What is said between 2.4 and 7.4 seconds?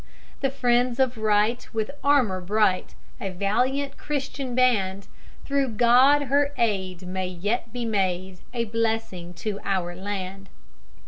bright, a valiant Christian band, through God her aid may